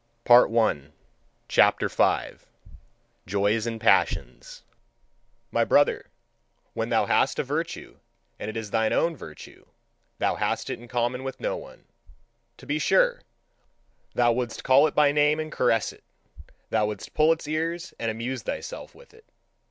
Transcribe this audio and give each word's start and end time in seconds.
Thus 0.25 0.45
spake 0.45 0.93
Zarathustra. 1.51 2.31
V. 2.31 2.45
JOYS 3.27 3.67
AND 3.67 3.79
PASSIONS. 3.79 4.63
My 5.51 5.63
brother, 5.63 6.07
when 6.73 6.89
thou 6.89 7.05
hast 7.05 7.37
a 7.37 7.43
virtue, 7.43 7.97
and 8.39 8.49
it 8.49 8.57
is 8.57 8.71
thine 8.71 8.93
own 8.93 9.15
virtue, 9.15 9.67
thou 10.17 10.37
hast 10.37 10.71
it 10.71 10.79
in 10.79 10.87
common 10.87 11.23
with 11.23 11.39
no 11.39 11.55
one. 11.55 11.83
To 12.57 12.65
be 12.65 12.79
sure, 12.79 13.21
thou 14.15 14.31
wouldst 14.31 14.63
call 14.63 14.87
it 14.87 14.95
by 14.95 15.11
name 15.11 15.39
and 15.39 15.51
caress 15.51 15.93
it; 15.93 16.03
thou 16.71 16.87
wouldst 16.87 17.13
pull 17.13 17.31
its 17.31 17.47
ears 17.47 17.93
and 17.99 18.09
amuse 18.09 18.41
thyself 18.41 18.95
with 18.95 19.13
it. 19.13 19.25